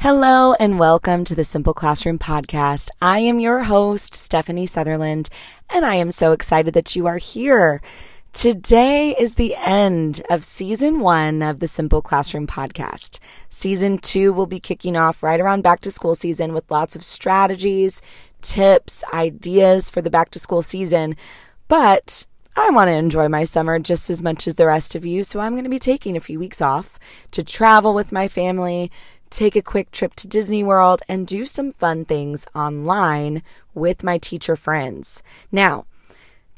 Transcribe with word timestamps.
Hello 0.00 0.54
and 0.60 0.78
welcome 0.78 1.24
to 1.24 1.34
the 1.34 1.42
Simple 1.42 1.74
Classroom 1.74 2.20
Podcast. 2.20 2.88
I 3.02 3.18
am 3.18 3.40
your 3.40 3.64
host, 3.64 4.14
Stephanie 4.14 4.64
Sutherland, 4.64 5.28
and 5.68 5.84
I 5.84 5.96
am 5.96 6.12
so 6.12 6.30
excited 6.30 6.72
that 6.74 6.94
you 6.94 7.08
are 7.08 7.16
here. 7.16 7.82
Today 8.32 9.16
is 9.18 9.34
the 9.34 9.56
end 9.56 10.22
of 10.30 10.44
season 10.44 11.00
one 11.00 11.42
of 11.42 11.58
the 11.58 11.66
Simple 11.66 12.00
Classroom 12.00 12.46
Podcast. 12.46 13.18
Season 13.48 13.98
two 13.98 14.32
will 14.32 14.46
be 14.46 14.60
kicking 14.60 14.96
off 14.96 15.24
right 15.24 15.40
around 15.40 15.62
back 15.62 15.80
to 15.80 15.90
school 15.90 16.14
season 16.14 16.52
with 16.52 16.70
lots 16.70 16.94
of 16.94 17.02
strategies, 17.02 18.00
tips, 18.40 19.02
ideas 19.12 19.90
for 19.90 20.00
the 20.00 20.10
back 20.10 20.30
to 20.30 20.38
school 20.38 20.62
season. 20.62 21.16
But 21.66 22.24
I 22.56 22.70
want 22.70 22.88
to 22.88 22.92
enjoy 22.92 23.28
my 23.28 23.44
summer 23.44 23.78
just 23.78 24.10
as 24.10 24.20
much 24.20 24.48
as 24.48 24.56
the 24.56 24.66
rest 24.66 24.96
of 24.96 25.06
you, 25.06 25.22
so 25.22 25.38
I'm 25.38 25.52
going 25.52 25.62
to 25.62 25.70
be 25.70 25.78
taking 25.78 26.16
a 26.16 26.20
few 26.20 26.40
weeks 26.40 26.60
off 26.60 26.98
to 27.30 27.44
travel 27.44 27.94
with 27.94 28.10
my 28.10 28.26
family, 28.26 28.90
take 29.30 29.56
a 29.56 29.62
quick 29.62 29.90
trip 29.90 30.14
to 30.16 30.28
Disney 30.28 30.62
World, 30.62 31.02
and 31.08 31.26
do 31.26 31.44
some 31.44 31.72
fun 31.72 32.04
things 32.04 32.46
online 32.54 33.42
with 33.74 34.02
my 34.02 34.18
teacher 34.18 34.56
friends. 34.56 35.22
Now, 35.52 35.86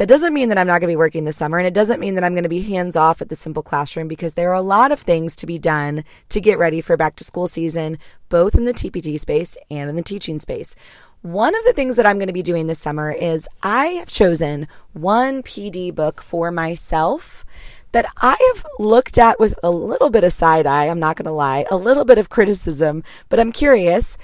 that 0.00 0.08
doesn't 0.08 0.32
mean 0.32 0.48
that 0.48 0.56
I'm 0.56 0.66
not 0.66 0.80
going 0.80 0.88
to 0.88 0.92
be 0.92 0.96
working 0.96 1.24
this 1.24 1.36
summer, 1.36 1.58
and 1.58 1.66
it 1.66 1.74
doesn't 1.74 2.00
mean 2.00 2.14
that 2.14 2.24
I'm 2.24 2.32
going 2.32 2.44
to 2.44 2.48
be 2.48 2.62
hands 2.62 2.96
off 2.96 3.20
at 3.20 3.28
the 3.28 3.36
Simple 3.36 3.62
Classroom 3.62 4.08
because 4.08 4.32
there 4.32 4.48
are 4.48 4.54
a 4.54 4.62
lot 4.62 4.92
of 4.92 5.00
things 5.00 5.36
to 5.36 5.46
be 5.46 5.58
done 5.58 6.04
to 6.30 6.40
get 6.40 6.58
ready 6.58 6.80
for 6.80 6.96
back 6.96 7.16
to 7.16 7.24
school 7.24 7.46
season, 7.46 7.98
both 8.30 8.54
in 8.54 8.64
the 8.64 8.72
TPT 8.72 9.20
space 9.20 9.58
and 9.70 9.90
in 9.90 9.96
the 9.96 10.02
teaching 10.02 10.40
space. 10.40 10.74
One 11.20 11.54
of 11.54 11.62
the 11.64 11.74
things 11.74 11.96
that 11.96 12.06
I'm 12.06 12.16
going 12.16 12.28
to 12.28 12.32
be 12.32 12.42
doing 12.42 12.66
this 12.66 12.78
summer 12.78 13.12
is 13.12 13.46
I 13.62 13.88
have 13.88 14.08
chosen 14.08 14.68
one 14.94 15.42
PD 15.42 15.94
book 15.94 16.22
for 16.22 16.50
myself 16.50 17.44
that 17.92 18.06
I 18.18 18.52
have 18.54 18.66
looked 18.78 19.18
at 19.18 19.40
with 19.40 19.58
a 19.62 19.70
little 19.70 20.10
bit 20.10 20.24
of 20.24 20.32
side 20.32 20.66
eye, 20.66 20.86
I'm 20.86 21.00
not 21.00 21.16
going 21.16 21.26
to 21.26 21.32
lie, 21.32 21.66
a 21.70 21.76
little 21.76 22.04
bit 22.04 22.18
of 22.18 22.28
criticism, 22.28 23.02
but 23.28 23.40
I'm 23.40 23.52
curious. 23.52 24.16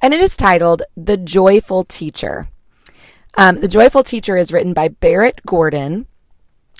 And 0.00 0.14
it 0.14 0.20
is 0.20 0.36
titled 0.36 0.82
The 0.96 1.16
Joyful 1.16 1.84
Teacher. 1.84 2.48
Um, 3.36 3.60
the 3.60 3.68
Joyful 3.68 4.02
Teacher 4.02 4.36
is 4.36 4.52
written 4.52 4.72
by 4.72 4.88
Berit 4.88 5.40
Gordon. 5.46 6.06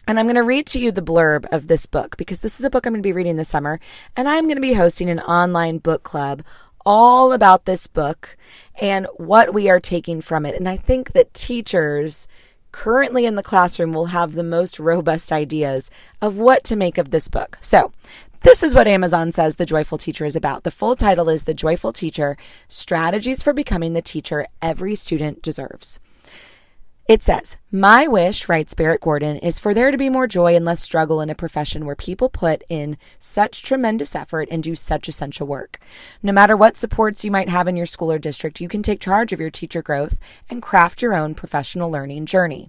And 0.06 0.18
I'm 0.18 0.26
going 0.26 0.36
to 0.36 0.42
read 0.42 0.66
to 0.68 0.80
you 0.80 0.90
the 0.90 1.02
blurb 1.02 1.44
of 1.52 1.66
this 1.66 1.84
book 1.84 2.16
because 2.16 2.40
this 2.40 2.58
is 2.58 2.64
a 2.64 2.70
book 2.70 2.86
I'm 2.86 2.94
going 2.94 3.02
to 3.02 3.06
be 3.06 3.12
reading 3.12 3.36
this 3.36 3.50
summer. 3.50 3.78
And 4.16 4.28
I'm 4.28 4.44
going 4.44 4.56
to 4.56 4.62
be 4.62 4.72
hosting 4.72 5.10
an 5.10 5.20
online 5.20 5.78
book 5.78 6.02
club 6.02 6.42
all 6.86 7.32
about 7.32 7.66
this 7.66 7.86
book 7.86 8.36
and 8.80 9.06
what 9.16 9.52
we 9.52 9.68
are 9.68 9.80
taking 9.80 10.22
from 10.22 10.46
it. 10.46 10.54
And 10.54 10.66
I 10.66 10.76
think 10.76 11.12
that 11.12 11.34
teachers 11.34 12.26
currently 12.72 13.26
in 13.26 13.34
the 13.34 13.42
classroom 13.42 13.92
will 13.92 14.06
have 14.06 14.32
the 14.32 14.42
most 14.42 14.78
robust 14.78 15.32
ideas 15.32 15.90
of 16.20 16.38
what 16.38 16.64
to 16.64 16.76
make 16.76 16.98
of 16.98 17.10
this 17.10 17.28
book. 17.28 17.58
So, 17.60 17.92
this 18.42 18.62
is 18.62 18.74
what 18.74 18.86
Amazon 18.86 19.32
says 19.32 19.56
The 19.56 19.66
Joyful 19.66 19.98
Teacher 19.98 20.24
is 20.24 20.36
about. 20.36 20.62
The 20.62 20.70
full 20.70 20.94
title 20.94 21.28
is 21.28 21.44
The 21.44 21.54
Joyful 21.54 21.92
Teacher 21.92 22.36
Strategies 22.68 23.42
for 23.42 23.52
Becoming 23.52 23.94
the 23.94 24.02
Teacher 24.02 24.46
Every 24.62 24.94
Student 24.94 25.42
Deserves. 25.42 25.98
It 27.08 27.22
says, 27.22 27.56
My 27.72 28.06
wish, 28.06 28.50
writes 28.50 28.74
Berit 28.74 29.00
Gordon, 29.00 29.38
is 29.38 29.58
for 29.58 29.72
there 29.72 29.90
to 29.90 29.96
be 29.96 30.10
more 30.10 30.26
joy 30.26 30.54
and 30.54 30.66
less 30.66 30.82
struggle 30.82 31.22
in 31.22 31.30
a 31.30 31.34
profession 31.34 31.86
where 31.86 31.96
people 31.96 32.28
put 32.28 32.62
in 32.68 32.98
such 33.18 33.62
tremendous 33.62 34.14
effort 34.14 34.46
and 34.50 34.62
do 34.62 34.74
such 34.74 35.08
essential 35.08 35.46
work. 35.46 35.80
No 36.22 36.32
matter 36.32 36.54
what 36.54 36.76
supports 36.76 37.24
you 37.24 37.30
might 37.30 37.48
have 37.48 37.66
in 37.66 37.78
your 37.78 37.86
school 37.86 38.12
or 38.12 38.18
district, 38.18 38.60
you 38.60 38.68
can 38.68 38.82
take 38.82 39.00
charge 39.00 39.32
of 39.32 39.40
your 39.40 39.48
teacher 39.48 39.80
growth 39.80 40.18
and 40.50 40.60
craft 40.60 41.00
your 41.00 41.14
own 41.14 41.34
professional 41.34 41.90
learning 41.90 42.26
journey. 42.26 42.68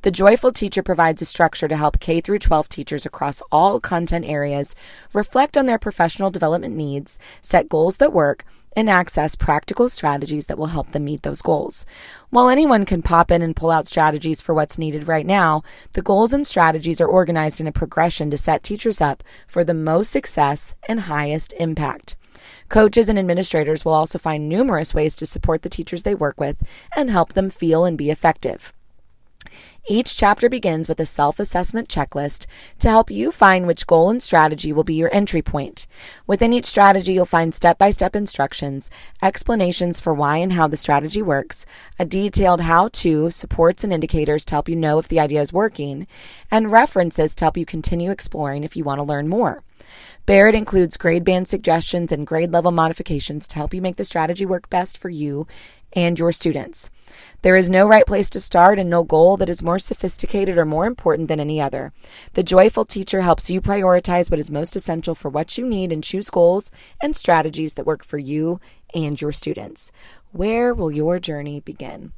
The 0.00 0.10
Joyful 0.10 0.52
Teacher 0.52 0.82
provides 0.82 1.20
a 1.20 1.26
structure 1.26 1.68
to 1.68 1.76
help 1.76 2.00
K 2.00 2.22
through 2.22 2.38
12 2.38 2.70
teachers 2.70 3.04
across 3.04 3.42
all 3.52 3.80
content 3.80 4.24
areas 4.24 4.74
reflect 5.12 5.58
on 5.58 5.66
their 5.66 5.78
professional 5.78 6.30
development 6.30 6.74
needs, 6.74 7.18
set 7.42 7.68
goals 7.68 7.98
that 7.98 8.14
work, 8.14 8.46
and 8.76 8.90
access 8.90 9.36
practical 9.36 9.88
strategies 9.88 10.46
that 10.46 10.58
will 10.58 10.66
help 10.66 10.92
them 10.92 11.04
meet 11.04 11.22
those 11.22 11.42
goals. 11.42 11.86
While 12.30 12.48
anyone 12.48 12.84
can 12.84 13.02
pop 13.02 13.30
in 13.30 13.42
and 13.42 13.56
pull 13.56 13.70
out 13.70 13.86
strategies 13.86 14.40
for 14.40 14.54
what's 14.54 14.78
needed 14.78 15.08
right 15.08 15.26
now, 15.26 15.62
the 15.92 16.02
goals 16.02 16.32
and 16.32 16.46
strategies 16.46 17.00
are 17.00 17.06
organized 17.06 17.60
in 17.60 17.66
a 17.66 17.72
progression 17.72 18.30
to 18.30 18.36
set 18.36 18.62
teachers 18.62 19.00
up 19.00 19.22
for 19.46 19.64
the 19.64 19.74
most 19.74 20.10
success 20.10 20.74
and 20.88 21.00
highest 21.00 21.52
impact. 21.58 22.16
Coaches 22.68 23.08
and 23.08 23.18
administrators 23.18 23.84
will 23.84 23.92
also 23.92 24.18
find 24.18 24.48
numerous 24.48 24.94
ways 24.94 25.14
to 25.16 25.26
support 25.26 25.62
the 25.62 25.68
teachers 25.68 26.02
they 26.02 26.14
work 26.14 26.40
with 26.40 26.62
and 26.96 27.10
help 27.10 27.34
them 27.34 27.50
feel 27.50 27.84
and 27.84 27.96
be 27.96 28.10
effective. 28.10 28.72
Each 29.86 30.16
chapter 30.16 30.48
begins 30.48 30.88
with 30.88 30.98
a 30.98 31.04
self 31.04 31.38
assessment 31.38 31.90
checklist 31.90 32.46
to 32.78 32.88
help 32.88 33.10
you 33.10 33.30
find 33.30 33.66
which 33.66 33.86
goal 33.86 34.08
and 34.08 34.22
strategy 34.22 34.72
will 34.72 34.82
be 34.82 34.94
your 34.94 35.14
entry 35.14 35.42
point. 35.42 35.86
Within 36.26 36.54
each 36.54 36.64
strategy, 36.64 37.12
you'll 37.12 37.26
find 37.26 37.54
step 37.54 37.76
by 37.76 37.90
step 37.90 38.16
instructions, 38.16 38.88
explanations 39.20 40.00
for 40.00 40.14
why 40.14 40.38
and 40.38 40.54
how 40.54 40.68
the 40.68 40.78
strategy 40.78 41.20
works, 41.20 41.66
a 41.98 42.06
detailed 42.06 42.62
how 42.62 42.88
to, 42.94 43.28
supports 43.28 43.84
and 43.84 43.92
indicators 43.92 44.46
to 44.46 44.54
help 44.54 44.70
you 44.70 44.76
know 44.76 44.98
if 44.98 45.08
the 45.08 45.20
idea 45.20 45.42
is 45.42 45.52
working, 45.52 46.06
and 46.50 46.72
references 46.72 47.34
to 47.34 47.44
help 47.44 47.58
you 47.58 47.66
continue 47.66 48.10
exploring 48.10 48.64
if 48.64 48.76
you 48.76 48.84
want 48.84 49.00
to 49.00 49.04
learn 49.04 49.28
more. 49.28 49.62
Berit 50.26 50.54
includes 50.54 50.96
grade 50.96 51.24
band 51.24 51.46
suggestions 51.46 52.10
and 52.10 52.26
grade 52.26 52.50
level 52.50 52.72
modifications 52.72 53.46
to 53.48 53.56
help 53.56 53.74
you 53.74 53.82
make 53.82 53.96
the 53.96 54.04
strategy 54.04 54.46
work 54.46 54.70
best 54.70 54.96
for 54.96 55.10
you 55.10 55.46
and 55.94 56.18
your 56.18 56.32
students. 56.32 56.90
There 57.44 57.56
is 57.56 57.68
no 57.68 57.86
right 57.86 58.06
place 58.06 58.30
to 58.30 58.40
start 58.40 58.78
and 58.78 58.88
no 58.88 59.04
goal 59.04 59.36
that 59.36 59.50
is 59.50 59.62
more 59.62 59.78
sophisticated 59.78 60.56
or 60.56 60.64
more 60.64 60.86
important 60.86 61.28
than 61.28 61.38
any 61.38 61.60
other. 61.60 61.92
The 62.32 62.42
Joyful 62.42 62.86
Teacher 62.86 63.20
helps 63.20 63.50
you 63.50 63.60
prioritize 63.60 64.30
what 64.30 64.40
is 64.40 64.50
most 64.50 64.76
essential 64.76 65.14
for 65.14 65.28
what 65.28 65.58
you 65.58 65.66
need 65.66 65.92
and 65.92 66.02
choose 66.02 66.30
goals 66.30 66.72
and 67.02 67.14
strategies 67.14 67.74
that 67.74 67.84
work 67.84 68.02
for 68.02 68.16
you 68.16 68.60
and 68.94 69.20
your 69.20 69.30
students. 69.30 69.92
Where 70.32 70.72
will 70.72 70.90
your 70.90 71.18
journey 71.18 71.60
begin? 71.60 72.12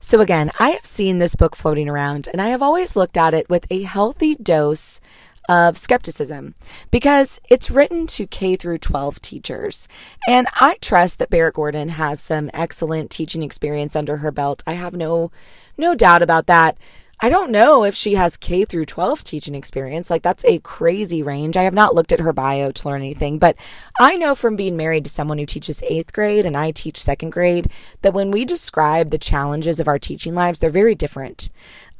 So, 0.00 0.20
again, 0.20 0.50
I 0.58 0.70
have 0.70 0.84
seen 0.84 1.18
this 1.18 1.36
book 1.36 1.54
floating 1.54 1.88
around 1.88 2.26
and 2.32 2.42
I 2.42 2.48
have 2.48 2.60
always 2.60 2.96
looked 2.96 3.16
at 3.16 3.34
it 3.34 3.48
with 3.48 3.70
a 3.70 3.82
healthy 3.82 4.34
dose 4.34 5.00
of 5.48 5.76
skepticism 5.76 6.54
because 6.90 7.40
it's 7.48 7.70
written 7.70 8.06
to 8.08 8.26
K 8.26 8.56
through 8.56 8.78
12 8.78 9.20
teachers. 9.20 9.88
And 10.26 10.46
I 10.60 10.78
trust 10.80 11.18
that 11.18 11.30
Berit 11.30 11.54
Gordon 11.54 11.90
has 11.90 12.20
some 12.20 12.50
excellent 12.54 13.10
teaching 13.10 13.42
experience 13.42 13.94
under 13.94 14.18
her 14.18 14.30
belt. 14.30 14.62
I 14.66 14.74
have 14.74 14.94
no 14.94 15.30
no 15.76 15.94
doubt 15.94 16.22
about 16.22 16.46
that. 16.46 16.78
I 17.20 17.28
don't 17.28 17.50
know 17.50 17.84
if 17.84 17.94
she 17.94 18.16
has 18.16 18.36
K 18.36 18.64
through 18.64 18.86
12 18.86 19.24
teaching 19.24 19.54
experience. 19.54 20.10
Like 20.10 20.22
that's 20.22 20.44
a 20.44 20.58
crazy 20.58 21.22
range. 21.22 21.56
I 21.56 21.62
have 21.62 21.74
not 21.74 21.94
looked 21.94 22.12
at 22.12 22.20
her 22.20 22.32
bio 22.32 22.70
to 22.72 22.88
learn 22.88 23.02
anything, 23.02 23.38
but 23.38 23.56
I 24.00 24.16
know 24.16 24.34
from 24.34 24.56
being 24.56 24.76
married 24.76 25.04
to 25.04 25.10
someone 25.10 25.38
who 25.38 25.46
teaches 25.46 25.80
8th 25.82 26.12
grade 26.12 26.44
and 26.44 26.56
I 26.56 26.70
teach 26.70 27.00
2nd 27.00 27.30
grade 27.30 27.70
that 28.02 28.14
when 28.14 28.30
we 28.30 28.44
describe 28.44 29.10
the 29.10 29.18
challenges 29.18 29.80
of 29.80 29.88
our 29.88 29.98
teaching 29.98 30.34
lives, 30.34 30.58
they're 30.58 30.70
very 30.70 30.94
different. 30.94 31.50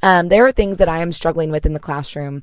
Um, 0.03 0.28
there 0.28 0.47
are 0.47 0.53
things 0.53 0.77
that 0.78 0.88
I 0.88 0.99
am 0.99 1.12
struggling 1.12 1.50
with 1.50 1.65
in 1.65 1.72
the 1.72 1.81
classroom 1.81 2.43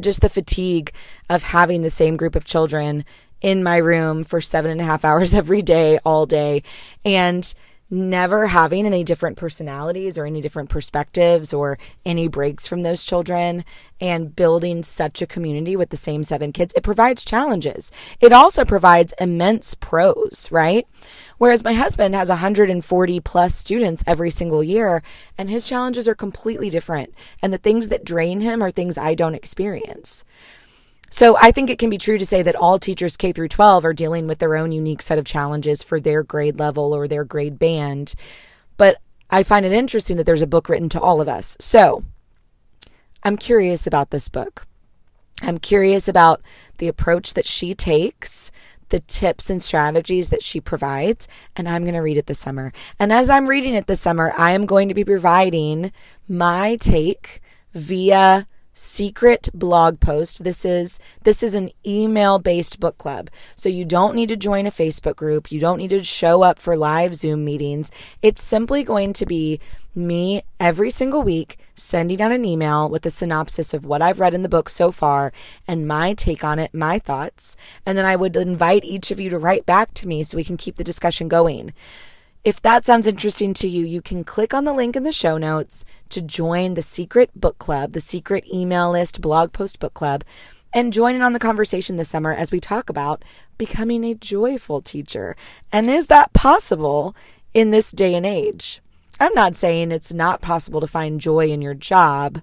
just 0.00 0.20
the 0.20 0.28
fatigue 0.28 0.92
of 1.28 1.42
having 1.42 1.82
the 1.82 1.90
same 1.90 2.16
group 2.16 2.36
of 2.36 2.44
children 2.44 3.04
in 3.40 3.62
my 3.62 3.76
room 3.76 4.24
for 4.24 4.40
seven 4.40 4.70
and 4.70 4.80
a 4.80 4.84
half 4.84 5.04
hours 5.04 5.34
every 5.34 5.62
day, 5.62 5.98
all 6.04 6.26
day, 6.26 6.62
and 7.04 7.54
never 7.88 8.48
having 8.48 8.84
any 8.84 9.04
different 9.04 9.36
personalities 9.36 10.18
or 10.18 10.26
any 10.26 10.40
different 10.40 10.68
perspectives 10.68 11.54
or 11.54 11.78
any 12.04 12.26
breaks 12.28 12.66
from 12.66 12.82
those 12.82 13.04
children 13.04 13.64
and 14.00 14.34
building 14.34 14.82
such 14.82 15.22
a 15.22 15.26
community 15.26 15.76
with 15.76 15.90
the 15.90 15.96
same 15.96 16.24
seven 16.24 16.52
kids, 16.52 16.72
it 16.76 16.82
provides 16.82 17.24
challenges. 17.24 17.92
It 18.20 18.32
also 18.32 18.64
provides 18.64 19.14
immense 19.20 19.74
pros, 19.74 20.48
right? 20.50 20.86
Whereas 21.38 21.64
my 21.64 21.74
husband 21.74 22.14
has 22.14 22.28
140 22.28 23.20
plus 23.20 23.54
students 23.54 24.02
every 24.06 24.30
single 24.30 24.64
year, 24.64 25.02
and 25.38 25.48
his 25.48 25.68
challenges 25.68 26.08
are 26.08 26.14
completely 26.14 26.70
different. 26.70 27.14
And 27.40 27.52
the 27.52 27.58
things 27.58 27.88
that 27.88 28.04
drain 28.04 28.40
him 28.40 28.62
are 28.62 28.70
things 28.70 28.98
I 28.98 29.14
don't 29.14 29.34
experience. 29.34 30.24
So 31.10 31.36
I 31.40 31.50
think 31.50 31.70
it 31.70 31.78
can 31.78 31.90
be 31.90 31.98
true 31.98 32.18
to 32.18 32.26
say 32.26 32.42
that 32.42 32.56
all 32.56 32.78
teachers 32.78 33.16
K 33.16 33.32
through 33.32 33.48
12 33.48 33.84
are 33.84 33.94
dealing 33.94 34.26
with 34.26 34.38
their 34.38 34.56
own 34.56 34.72
unique 34.72 35.02
set 35.02 35.18
of 35.18 35.24
challenges 35.24 35.82
for 35.82 36.00
their 36.00 36.22
grade 36.22 36.58
level 36.58 36.92
or 36.92 37.06
their 37.06 37.24
grade 37.24 37.58
band. 37.58 38.14
But 38.76 38.98
I 39.30 39.42
find 39.42 39.64
it 39.64 39.72
interesting 39.72 40.16
that 40.16 40.24
there's 40.24 40.42
a 40.42 40.46
book 40.46 40.68
written 40.68 40.88
to 40.90 41.00
all 41.00 41.20
of 41.20 41.28
us. 41.28 41.56
So 41.60 42.04
I'm 43.22 43.36
curious 43.36 43.86
about 43.86 44.10
this 44.10 44.28
book. 44.28 44.66
I'm 45.42 45.58
curious 45.58 46.08
about 46.08 46.42
the 46.78 46.88
approach 46.88 47.34
that 47.34 47.46
she 47.46 47.74
takes, 47.74 48.50
the 48.88 49.00
tips 49.00 49.50
and 49.50 49.62
strategies 49.62 50.28
that 50.28 50.42
she 50.42 50.60
provides, 50.60 51.28
and 51.56 51.68
I'm 51.68 51.82
going 51.82 51.94
to 51.94 52.00
read 52.00 52.16
it 52.16 52.26
this 52.26 52.38
summer. 52.38 52.72
And 52.98 53.12
as 53.12 53.28
I'm 53.28 53.48
reading 53.48 53.74
it 53.74 53.86
this 53.86 54.00
summer, 54.00 54.32
I 54.36 54.52
am 54.52 54.64
going 54.64 54.88
to 54.88 54.94
be 54.94 55.04
providing 55.04 55.92
my 56.28 56.76
take 56.76 57.42
via 57.74 58.46
secret 58.76 59.48
blog 59.54 59.98
post. 60.00 60.44
This 60.44 60.64
is 60.64 60.98
this 61.22 61.42
is 61.42 61.54
an 61.54 61.70
email-based 61.86 62.78
book 62.78 62.98
club. 62.98 63.30
So 63.56 63.70
you 63.70 63.86
don't 63.86 64.14
need 64.14 64.28
to 64.28 64.36
join 64.36 64.66
a 64.66 64.70
Facebook 64.70 65.16
group, 65.16 65.50
you 65.50 65.58
don't 65.58 65.78
need 65.78 65.90
to 65.90 66.04
show 66.04 66.42
up 66.42 66.58
for 66.58 66.76
live 66.76 67.14
Zoom 67.14 67.44
meetings. 67.44 67.90
It's 68.20 68.42
simply 68.42 68.84
going 68.84 69.14
to 69.14 69.24
be 69.24 69.60
me 69.94 70.42
every 70.60 70.90
single 70.90 71.22
week 71.22 71.58
sending 71.74 72.20
out 72.20 72.32
an 72.32 72.44
email 72.44 72.88
with 72.88 73.06
a 73.06 73.10
synopsis 73.10 73.72
of 73.72 73.86
what 73.86 74.02
I've 74.02 74.20
read 74.20 74.34
in 74.34 74.42
the 74.42 74.48
book 74.48 74.68
so 74.68 74.92
far 74.92 75.32
and 75.66 75.88
my 75.88 76.12
take 76.12 76.44
on 76.44 76.58
it, 76.58 76.74
my 76.74 76.98
thoughts. 76.98 77.56
And 77.86 77.96
then 77.96 78.04
I 78.04 78.14
would 78.14 78.36
invite 78.36 78.84
each 78.84 79.10
of 79.10 79.18
you 79.18 79.30
to 79.30 79.38
write 79.38 79.64
back 79.64 79.94
to 79.94 80.06
me 80.06 80.22
so 80.22 80.36
we 80.36 80.44
can 80.44 80.58
keep 80.58 80.76
the 80.76 80.84
discussion 80.84 81.28
going. 81.28 81.72
If 82.46 82.62
that 82.62 82.86
sounds 82.86 83.08
interesting 83.08 83.54
to 83.54 83.68
you, 83.68 83.84
you 83.84 84.00
can 84.00 84.22
click 84.22 84.54
on 84.54 84.62
the 84.62 84.72
link 84.72 84.94
in 84.94 85.02
the 85.02 85.10
show 85.10 85.36
notes 85.36 85.84
to 86.10 86.22
join 86.22 86.74
the 86.74 86.80
secret 86.80 87.28
book 87.34 87.58
club, 87.58 87.90
the 87.90 88.00
secret 88.00 88.46
email 88.46 88.92
list 88.92 89.20
blog 89.20 89.52
post 89.52 89.80
book 89.80 89.94
club, 89.94 90.22
and 90.72 90.92
join 90.92 91.16
in 91.16 91.22
on 91.22 91.32
the 91.32 91.40
conversation 91.40 91.96
this 91.96 92.08
summer 92.08 92.32
as 92.32 92.52
we 92.52 92.60
talk 92.60 92.88
about 92.88 93.24
becoming 93.58 94.04
a 94.04 94.14
joyful 94.14 94.80
teacher. 94.80 95.34
And 95.72 95.90
is 95.90 96.06
that 96.06 96.34
possible 96.34 97.16
in 97.52 97.72
this 97.72 97.90
day 97.90 98.14
and 98.14 98.24
age? 98.24 98.80
I'm 99.18 99.34
not 99.34 99.56
saying 99.56 99.90
it's 99.90 100.14
not 100.14 100.40
possible 100.40 100.80
to 100.80 100.86
find 100.86 101.20
joy 101.20 101.48
in 101.48 101.60
your 101.60 101.74
job, 101.74 102.40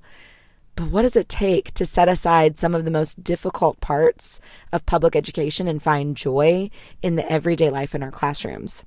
but 0.75 0.89
what 0.89 1.03
does 1.03 1.15
it 1.15 1.29
take 1.29 1.73
to 1.75 1.85
set 1.85 2.09
aside 2.09 2.59
some 2.59 2.75
of 2.75 2.83
the 2.83 2.91
most 2.91 3.23
difficult 3.23 3.79
parts 3.79 4.41
of 4.73 4.85
public 4.85 5.15
education 5.15 5.65
and 5.65 5.81
find 5.81 6.17
joy 6.17 6.69
in 7.01 7.15
the 7.15 7.31
everyday 7.31 7.69
life 7.69 7.95
in 7.95 8.03
our 8.03 8.11
classrooms? 8.11 8.83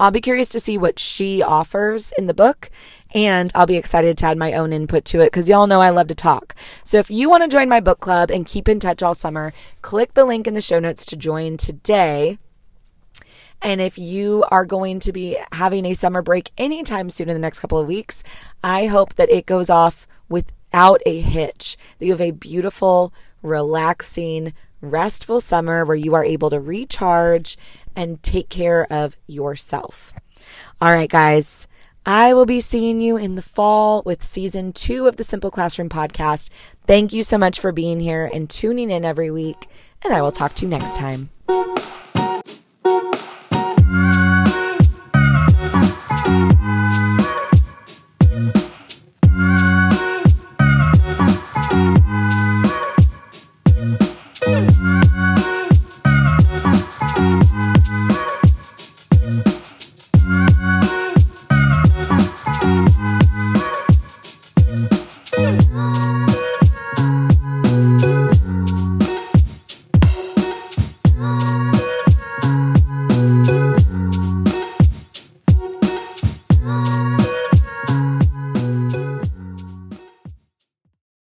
I'll 0.00 0.10
be 0.10 0.20
curious 0.20 0.48
to 0.50 0.60
see 0.60 0.78
what 0.78 0.98
she 0.98 1.42
offers 1.42 2.12
in 2.16 2.26
the 2.26 2.34
book, 2.34 2.70
and 3.14 3.50
I'll 3.54 3.66
be 3.66 3.76
excited 3.76 4.16
to 4.18 4.26
add 4.26 4.38
my 4.38 4.52
own 4.52 4.72
input 4.72 5.04
to 5.06 5.20
it 5.20 5.26
because 5.26 5.48
y'all 5.48 5.66
know 5.66 5.80
I 5.80 5.90
love 5.90 6.08
to 6.08 6.14
talk. 6.14 6.54
So 6.84 6.98
if 6.98 7.10
you 7.10 7.28
want 7.28 7.42
to 7.42 7.48
join 7.48 7.68
my 7.68 7.80
book 7.80 8.00
club 8.00 8.30
and 8.30 8.46
keep 8.46 8.68
in 8.68 8.80
touch 8.80 9.02
all 9.02 9.14
summer, 9.14 9.52
click 9.82 10.14
the 10.14 10.24
link 10.24 10.46
in 10.46 10.54
the 10.54 10.60
show 10.60 10.78
notes 10.78 11.04
to 11.06 11.16
join 11.16 11.56
today. 11.56 12.38
And 13.60 13.80
if 13.80 13.98
you 13.98 14.44
are 14.52 14.64
going 14.64 15.00
to 15.00 15.12
be 15.12 15.36
having 15.52 15.84
a 15.84 15.94
summer 15.94 16.22
break 16.22 16.52
anytime 16.56 17.10
soon 17.10 17.28
in 17.28 17.34
the 17.34 17.40
next 17.40 17.58
couple 17.58 17.78
of 17.78 17.88
weeks, 17.88 18.22
I 18.62 18.86
hope 18.86 19.14
that 19.14 19.30
it 19.30 19.46
goes 19.46 19.68
off 19.68 20.06
without 20.28 21.00
a 21.06 21.20
hitch, 21.20 21.76
that 21.98 22.06
you 22.06 22.12
have 22.12 22.20
a 22.20 22.30
beautiful, 22.30 23.12
relaxing, 23.42 24.52
restful 24.80 25.40
summer 25.40 25.84
where 25.84 25.96
you 25.96 26.14
are 26.14 26.24
able 26.24 26.50
to 26.50 26.60
recharge 26.60 27.56
and 27.96 28.22
take 28.22 28.48
care 28.48 28.86
of 28.92 29.16
yourself. 29.26 30.12
All 30.80 30.92
right, 30.92 31.10
guys. 31.10 31.66
I 32.06 32.32
will 32.32 32.46
be 32.46 32.60
seeing 32.60 33.00
you 33.00 33.18
in 33.18 33.34
the 33.34 33.42
fall 33.42 34.02
with 34.06 34.22
season 34.22 34.72
two 34.72 35.06
of 35.06 35.16
the 35.16 35.24
Simple 35.24 35.50
Classroom 35.50 35.90
podcast. 35.90 36.48
Thank 36.86 37.12
you 37.12 37.22
so 37.22 37.36
much 37.36 37.60
for 37.60 37.70
being 37.70 38.00
here 38.00 38.30
and 38.32 38.48
tuning 38.48 38.90
in 38.90 39.04
every 39.04 39.30
week, 39.30 39.68
and 40.02 40.14
I 40.14 40.22
will 40.22 40.32
talk 40.32 40.54
to 40.54 40.62
you 40.62 40.70
next 40.70 40.96
time. 40.96 41.28